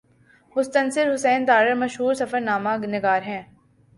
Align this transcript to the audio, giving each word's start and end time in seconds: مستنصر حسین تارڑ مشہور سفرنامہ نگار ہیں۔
مستنصر 0.55 1.13
حسین 1.13 1.45
تارڑ 1.45 1.73
مشہور 1.75 2.13
سفرنامہ 2.13 2.69
نگار 2.85 3.21
ہیں۔ 3.21 3.41